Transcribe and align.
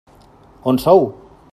On 0.71 0.81
sou? 0.87 1.05